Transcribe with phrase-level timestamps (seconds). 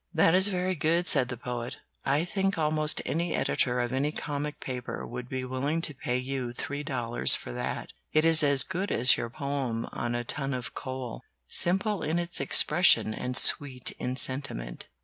[0.15, 1.77] "That is very good," said the Poet.
[2.03, 6.53] "I think almost any editor of any comic paper would be willing to pay you
[6.53, 7.93] three dollars for that.
[8.11, 12.39] It is as good as your poem on a ton of coal simple in its
[12.41, 14.89] expression and sweet in sentiment."